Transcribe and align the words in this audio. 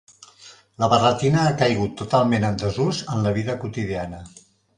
La 0.83 0.87
barretina 0.93 1.43
ha 1.43 1.51
caigut 1.59 1.93
totalment 1.99 2.47
en 2.49 2.57
desús 2.65 3.03
en 3.17 3.23
la 3.27 3.35
vida 3.37 3.59
quotidiana. 3.67 4.25